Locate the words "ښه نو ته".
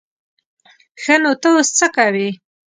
1.01-1.47